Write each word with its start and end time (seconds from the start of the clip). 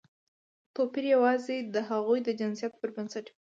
توپیر 0.75 1.05
یوازې 1.15 1.57
د 1.73 1.75
هغوی 1.89 2.19
د 2.23 2.29
جنسیت 2.39 2.73
پر 2.79 2.89
بنسټ 2.95 3.25
وي. 3.29 3.33